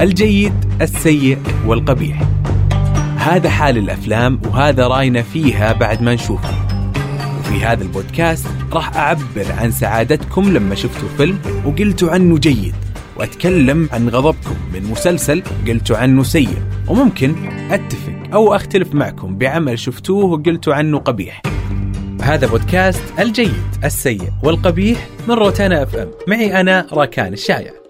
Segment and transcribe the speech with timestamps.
[0.00, 0.52] الجيد
[0.82, 2.22] السيء والقبيح.
[3.16, 6.68] هذا حال الأفلام وهذا رأينا فيها بعد ما نشوفها
[7.38, 12.74] وفي هذا البودكاست راح أعبر عن سعادتكم لما شفتوا فيلم وقلتوا عنه جيد
[13.16, 16.62] وأتكلم عن غضبكم من مسلسل قلتوا عنه سيء.
[16.88, 17.34] وممكن
[17.70, 21.42] أتفق أو أختلف معكم بعمل شفتوه وقلتوا عنه قبيح.
[22.22, 26.08] هذا بودكاست الجيد السيء والقبيح من روتانا أف إم.
[26.28, 27.83] معي أنا راكان الشايع.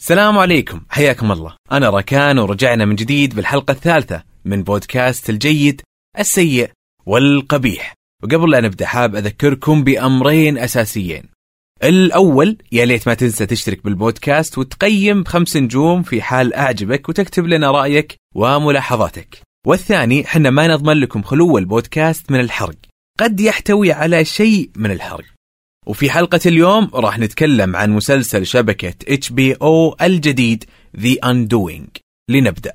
[0.00, 0.80] السلام عليكم.
[0.88, 1.56] حياكم الله.
[1.72, 5.82] أنا راكان ورجعنا من جديد بالحلقة الثالثة من بودكاست الجيد
[6.18, 6.70] السيء
[7.06, 7.94] والقبيح.
[8.22, 11.22] وقبل لا نبدأ حاب أذكركم بأمرين أساسيين.
[11.84, 17.70] الأول يا ليت ما تنسى تشترك بالبودكاست وتقيم بخمس نجوم في حال أعجبك وتكتب لنا
[17.70, 19.42] رأيك وملاحظاتك.
[19.66, 22.78] والثاني حنا ما نضمن لكم خلو البودكاست من الحرق.
[23.20, 25.37] قد يحتوي على شيء من الحرق.
[25.88, 30.64] وفي حلقة اليوم راح نتكلم عن مسلسل شبكة HBO الجديد
[30.98, 32.00] The Undoing.
[32.30, 32.72] لنبدأ.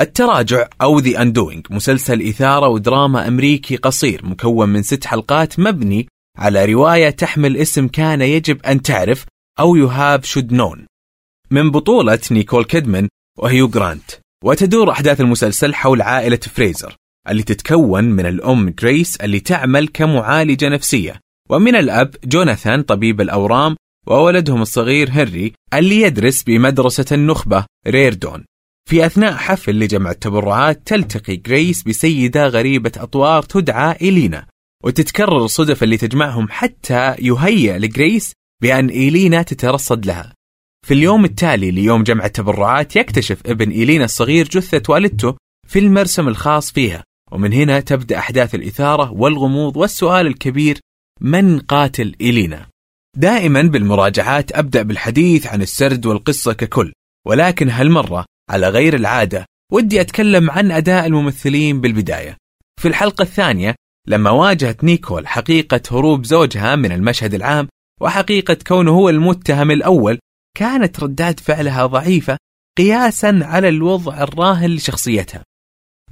[0.00, 6.64] التراجع أو The Undoing مسلسل إثارة ودراما أمريكي قصير مكون من ست حلقات مبني على
[6.64, 9.24] رواية تحمل اسم كان يجب أن تعرف
[9.60, 10.78] أو You Have Should Known.
[11.50, 14.10] من بطولة نيكول كيدمان وهيو جرانت
[14.44, 16.96] وتدور أحداث المسلسل حول عائلة فريزر.
[17.28, 21.20] اللي تتكون من الأم جريس اللي تعمل كمعالجة نفسية.
[21.50, 28.44] ومن الأب جوناثان طبيب الأورام وولدهم الصغير هنري اللي يدرس بمدرسة النخبة ريردون.
[28.88, 34.46] في أثناء حفل لجمع التبرعات تلتقي جريس بسيدة غريبة أطوار تدعى إلينا.
[34.84, 38.32] وتتكرر الصدف اللي تجمعهم حتى يهيأ لجريس
[38.62, 40.32] بأن إيلينا تترصد لها.
[40.86, 45.36] في اليوم التالي ليوم جمع التبرعات يكتشف ابن إيلينا الصغير جثة والدته
[45.68, 47.04] في المرسم الخاص فيها.
[47.36, 50.80] ومن هنا تبدأ أحداث الإثارة والغموض والسؤال الكبير
[51.20, 52.66] من قاتل إيلينا؟
[53.16, 56.92] دائما بالمراجعات أبدأ بالحديث عن السرد والقصة ككل
[57.26, 62.36] ولكن هالمرة على غير العادة ودي أتكلم عن أداء الممثلين بالبداية
[62.80, 63.74] في الحلقة الثانية
[64.08, 67.68] لما واجهت نيكول حقيقة هروب زوجها من المشهد العام
[68.00, 70.18] وحقيقة كونه هو المتهم الأول
[70.56, 72.36] كانت ردات فعلها ضعيفة
[72.78, 75.42] قياسا على الوضع الراهن لشخصيتها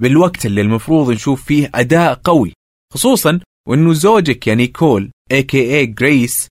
[0.01, 2.53] بالوقت اللي المفروض نشوف فيه أداء قوي
[2.93, 5.83] خصوصا وأنه زوجك يا نيكول a.k.a.
[5.99, 6.47] جريس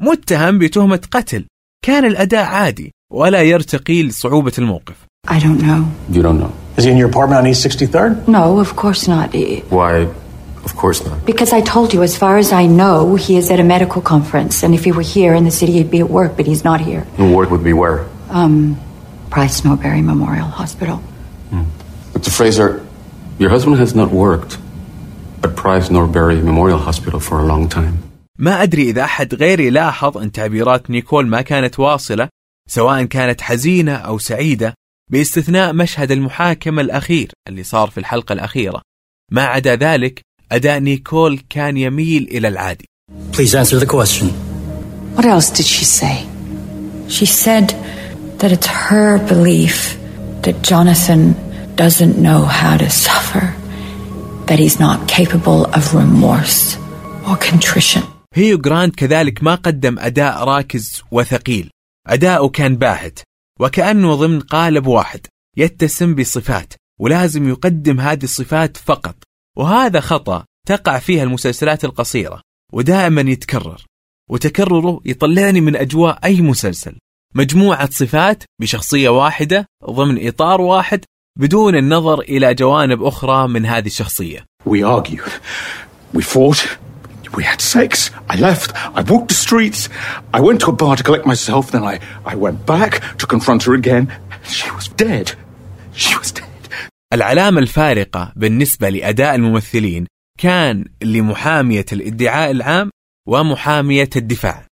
[0.00, 1.44] متهم بتهمة قتل
[1.84, 4.96] كان الأداء عادي ولا يرتقي لصعوبة الموقف
[5.26, 5.82] I don't know.
[6.16, 6.52] You don't know.
[6.76, 8.28] Is he in your apartment on East 63rd?
[8.28, 9.28] No, of course not.
[9.78, 9.94] Why?
[10.68, 11.16] Of course not.
[11.24, 14.54] Because I told you, as far as I know, he is at a medical conference.
[14.64, 16.80] And if he were here in the city, he'd be at work, but he's not
[16.88, 17.02] here.
[17.16, 17.98] The ward would be where?
[18.40, 18.54] Um,
[19.30, 20.96] Price Snowberry Memorial Hospital.
[22.38, 22.84] Fraser,
[23.38, 24.58] your husband has not worked
[25.44, 27.98] at Price Norbury Memorial Hospital for a long time.
[28.38, 32.28] ما أدري إذا أحد غيري لاحظ أن تعبيرات نيكول ما كانت واصلة
[32.68, 34.74] سواء كانت حزينة أو سعيدة
[35.10, 38.82] باستثناء مشهد المحاكمة الأخير اللي صار في الحلقة الأخيرة
[39.32, 40.20] ما عدا ذلك
[40.52, 42.88] أداء نيكول كان يميل إلى العادي
[43.32, 44.28] Please answer the question
[45.16, 46.26] What else did she say?
[47.08, 47.68] She said
[48.38, 49.96] that it's her belief
[50.42, 51.34] that Jonathan
[51.76, 53.44] doesn't know how to suffer,
[54.46, 56.76] that he's not capable of remorse
[57.26, 58.02] or contrition.
[58.34, 61.70] هيو جرانت كذلك ما قدم أداء راكز وثقيل.
[62.06, 63.18] أداؤه كان باهت
[63.60, 65.26] وكأنه ضمن قالب واحد
[65.56, 69.16] يتسم بصفات ولازم يقدم هذه الصفات فقط.
[69.56, 72.40] وهذا خطأ تقع فيها المسلسلات القصيرة
[72.72, 73.84] ودائما يتكرر
[74.30, 76.98] وتكرره يطلعني من أجواء أي مسلسل.
[77.34, 81.04] مجموعة صفات بشخصية واحدة ضمن إطار واحد
[81.38, 85.32] بدون النظر إلى جوانب أخرى من هذه الشخصية We argued.
[86.12, 86.78] We fought.
[87.36, 88.10] We had sex.
[88.30, 88.70] I left.
[88.98, 89.88] I walked the streets.
[90.32, 91.72] I went to a bar to collect myself.
[91.72, 94.04] Then I, I went back to confront her again.
[94.44, 95.26] She was dead.
[95.94, 96.44] She was dead.
[97.12, 100.06] العلامة الفارقة بالنسبة لأداء الممثلين
[100.38, 102.90] كان لمحامية الادعاء العام
[103.28, 104.66] ومحامية الدفاع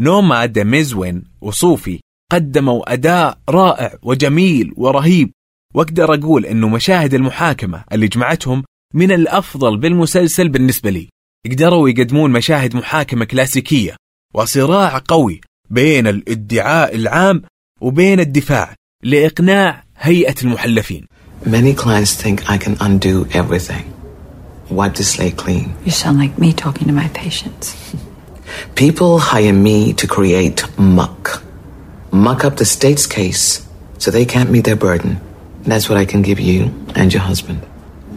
[0.00, 2.00] نوما دميزوين وصوفي
[2.32, 5.32] قدموا أداء رائع وجميل ورهيب
[5.74, 11.08] واقدر أقول أنه مشاهد المحاكمة اللي جمعتهم من الأفضل بالمسلسل بالنسبة لي
[11.50, 13.96] قدروا يقدمون مشاهد محاكمة كلاسيكية
[14.34, 17.42] وصراع قوي بين الادعاء العام
[17.80, 21.06] وبين الدفاع لإقناع هيئة المحلفين
[21.46, 23.84] Many clients think I can undo everything,
[24.70, 25.66] wipe the slate clean.
[25.84, 27.94] You sound like me talking to my patients.
[28.74, 31.42] People hire me to create muck,
[32.10, 33.64] muck up the state's case
[33.98, 35.20] so they can't meet their burden.
[35.68, 36.60] That's what I can give you
[36.94, 37.60] and your husband.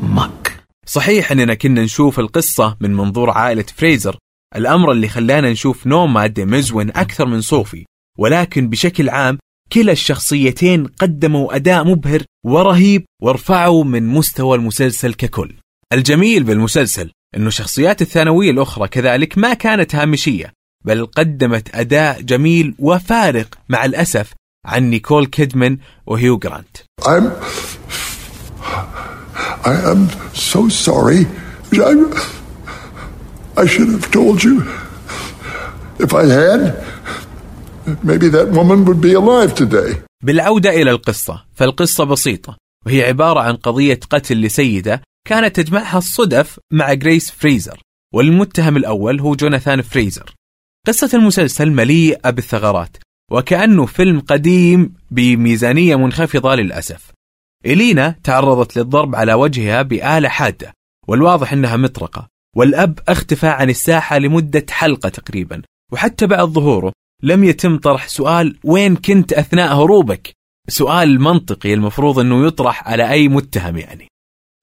[0.01, 0.51] Muck.
[0.85, 4.17] صحيح أننا كنا نشوف القصة من منظور عائلة فريزر
[4.55, 7.85] الأمر اللي خلانا نشوف نوماد مزون أكثر من صوفي
[8.17, 9.37] ولكن بشكل عام
[9.73, 15.53] كلا الشخصيتين قدموا أداء مبهر ورهيب وارفعوا من مستوى المسلسل ككل
[15.93, 20.53] الجميل بالمسلسل أنه الشخصيات الثانوية الأخرى كذلك ما كانت هامشية
[20.85, 24.33] بل قدمت أداء جميل وفارق مع الأسف
[24.65, 27.31] عن نيكول كيدمان وهيو جرانت I'm.
[29.63, 31.21] I am so sorry.
[31.89, 31.93] I,
[33.57, 34.55] I should have told you.
[35.99, 36.61] If I had,
[38.03, 40.01] maybe that woman would be alive today.
[40.23, 46.93] بالعودة إلى القصة فالقصة بسيطة وهي عبارة عن قضية قتل لسيدة كانت تجمعها الصدف مع
[46.93, 47.79] جريس فريزر
[48.13, 50.33] والمتهم الأول هو جوناثان فريزر
[50.87, 52.97] قصة المسلسل مليئة بالثغرات
[53.31, 57.11] وكأنه فيلم قديم بميزانية منخفضة للأسف.
[57.65, 60.73] إلينا تعرضت للضرب على وجهها بآلة حادة
[61.07, 65.61] والواضح أنها مطرقة والأب أختفى عن الساحة لمدة حلقة تقريبا
[65.91, 66.91] وحتى بعد ظهوره
[67.23, 70.31] لم يتم طرح سؤال وين كنت أثناء هروبك؟
[70.67, 74.07] سؤال منطقي المفروض أنه يطرح على أي متهم يعني.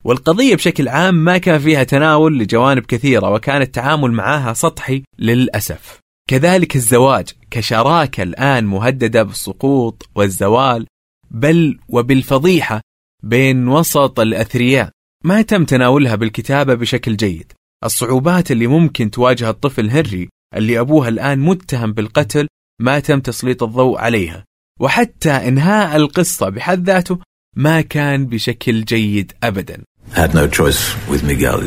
[0.05, 6.01] والقضية بشكل عام ما كان فيها تناول لجوانب كثيرة وكان التعامل معها سطحي للأسف.
[6.29, 10.87] كذلك الزواج كشراكة الآن مهددة بالسقوط والزوال
[11.31, 12.81] بل وبالفضيحة
[13.23, 14.91] بين وسط الأثرياء
[15.25, 17.53] ما تم تناولها بالكتابة بشكل جيد
[17.85, 22.47] الصعوبات اللي ممكن تواجه الطفل هنري اللي أبوها الآن متهم بالقتل
[22.81, 24.45] ما تم تسليط الضوء عليها
[24.81, 27.19] وحتى إنهاء القصة بحد ذاته
[27.57, 29.83] ما كان بشكل جيد أبدا
[30.15, 31.61] Had no choice with Miguel.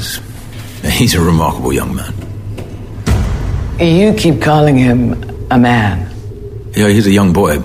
[0.83, 2.30] He's, a remarkable young man.
[3.81, 4.99] You keep calling him
[5.49, 6.07] a man.
[6.77, 7.61] Yeah, he's a young boy.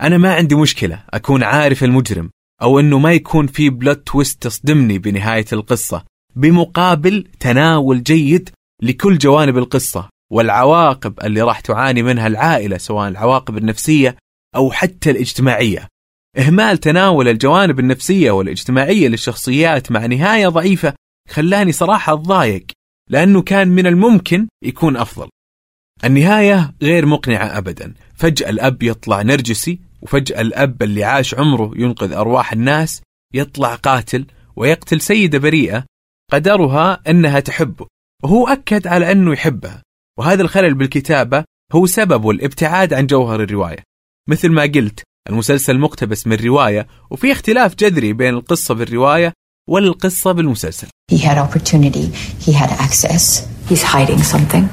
[0.00, 2.30] أنا ما عندي مشكلة أكون عارف المجرم
[2.62, 6.04] أو أنه ما يكون في بلوت تويست تصدمني بنهاية القصة
[6.36, 8.50] بمقابل تناول جيد
[8.82, 14.16] لكل جوانب القصة والعواقب اللي راح تعاني منها العائلة سواء العواقب النفسية
[14.56, 15.86] أو حتى الاجتماعية
[16.38, 20.94] إهمال تناول الجوانب النفسية والاجتماعية للشخصيات مع نهاية ضعيفة
[21.28, 22.66] خلاني صراحة أتضايق
[23.10, 25.28] لأنه كان من الممكن يكون أفضل
[26.04, 27.94] النهاية غير مقنعة أبدا.
[28.14, 33.02] فجأة الأب يطلع نرجسي وفجأة الأب اللي عاش عمره ينقذ أرواح الناس
[33.34, 34.26] يطلع قاتل
[34.56, 35.84] ويقتل سيدة بريئة
[36.32, 37.86] قدرها أنها تحبه.
[38.22, 39.82] وهو أكد على أنه يحبها.
[40.18, 43.82] وهذا الخلل بالكتابة هو سبب الابتعاد عن جوهر الرواية.
[44.28, 49.32] مثل ما قلت المسلسل مقتبس من رواية وفي اختلاف جذري بين القصة بالرواية
[49.68, 50.88] والقصة بالمسلسل.
[51.12, 52.06] He had opportunity,
[52.46, 53.46] he had access.
[53.68, 54.68] He's hiding something.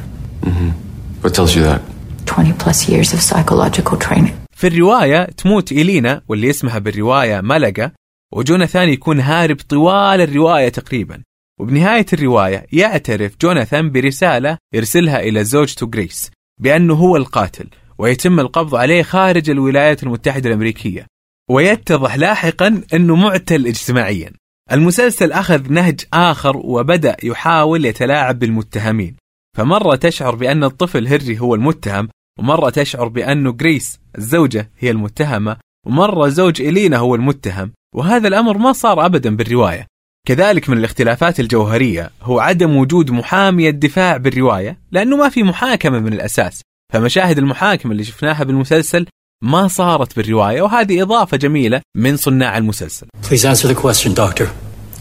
[1.24, 1.82] What tells you that?
[2.26, 4.34] 20 plus years of psychological training.
[4.52, 7.92] في الرواية تموت إلينا واللي اسمها بالرواية ملقا
[8.34, 11.24] وجوناثان يكون هارب طوال الرواية تقريبا
[11.60, 16.32] وبنهاية الرواية يعترف جوناثان برسالة يرسلها إلى زوجته جريس
[16.62, 17.68] بأنه هو القاتل
[17.98, 21.08] ويتم القبض عليه خارج الولايات المتحدة الأمريكية
[21.50, 24.32] ويتضح لاحقا أنه معتل اجتماعيا
[24.72, 29.16] المسلسل أخذ نهج آخر وبدأ يحاول يتلاعب بالمتهمين
[29.58, 32.10] فمرة تشعر بأن الطفل هنري هو المتهم
[32.40, 38.74] ومرة تشعر بأنه جريس الزوجة هي المتهمة ومرة زوج إلينا هو المتهم وهذا الأمر ما
[38.74, 39.88] صار أبدا بالرواية
[40.28, 46.14] كذلك من الاختلافات الجوهرية هو عدم وجود محامي الدفاع بالرواية لأنه ما في محاكمة من
[46.14, 46.62] الأساس
[46.94, 49.06] فمشاهد المحاكمة اللي شفناها بالمسلسل
[49.44, 54.48] ما صارت بالرواية وهذه إضافة جميلة من صناع المسلسل Please answer the question, Doctor.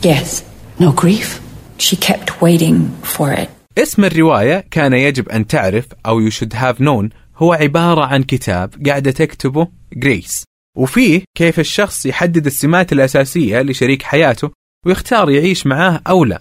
[0.03, 0.43] Yes.
[0.81, 1.41] No grief?
[1.79, 3.56] She kept waiting for it.
[3.79, 7.09] اسم الرواية كان يجب أن تعرف أو you should have known.
[7.37, 10.45] هو عبارة عن كتاب قاعدة تكتبه جريس
[10.77, 14.51] وفيه كيف الشخص يحدد السمات الأساسية لشريك حياته
[14.87, 16.41] ويختار يعيش معاه أو لا.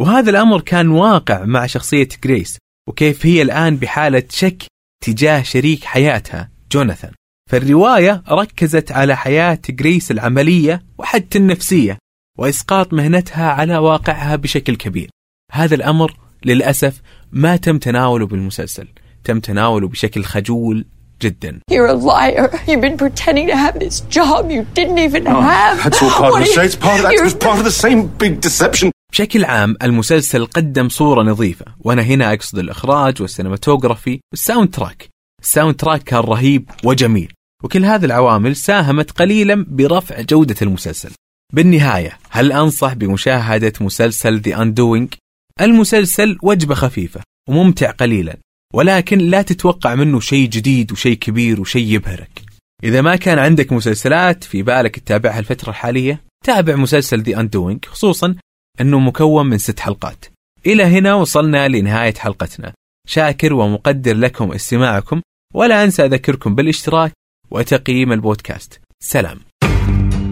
[0.00, 4.62] وهذا الأمر كان واقع مع شخصية جريس وكيف هي الآن بحالة شك
[5.04, 7.12] تجاه شريك حياتها جوناثان
[7.50, 11.98] فالرواية ركزت على حياة جريس العملية وحتى النفسية
[12.38, 15.10] وإسقاط مهنتها على واقعها بشكل كبير.
[15.52, 17.00] هذا الأمر للأسف
[17.32, 18.88] ما تم تناوله بالمسلسل
[19.24, 20.86] تم تناوله بشكل خجول
[21.22, 22.50] جدا You're a liar.
[22.68, 25.82] You've been pretending to have this job you didn't even have.
[25.84, 26.76] That's all part of the.
[26.80, 28.90] Part of that was part of the same big deception.
[29.12, 35.08] بشكل عام المسلسل قدم صورة نظيفة وأنا هنا أقصد الإخراج وال cinematography وال soundtrack
[35.42, 37.32] ال soundtrack كان رهيب وجميل
[37.64, 41.10] وكل هذه العوامل ساهمت قليلا برفع جودة المسلسل
[41.52, 45.16] بالنهاية هل أنصح بمشاهدة مسلسل The Undoing؟
[45.60, 48.36] المسلسل وجبة خفيفة وممتع قليلا
[48.74, 52.42] ولكن لا تتوقع منه شيء جديد وشيء كبير وشيء يبهرك.
[52.84, 58.36] إذا ما كان عندك مسلسلات في بالك تتابعها الفترة الحالية تابع مسلسل The Undoing خصوصا
[58.80, 60.24] أنه مكون من ست حلقات.
[60.66, 62.72] إلى هنا وصلنا لنهاية حلقتنا.
[63.08, 65.20] شاكر ومقدر لكم استماعكم
[65.54, 67.12] ولا أنسى أذكركم بالاشتراك
[67.50, 68.80] وتقييم البودكاست.
[69.02, 69.40] سلام.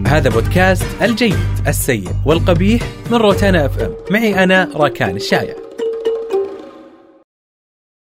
[0.05, 2.81] هذا بودكاست الجيد السيء والقبيح
[3.11, 3.91] من روتانا أف إم.
[4.11, 5.64] معي أنا راكان الشايع.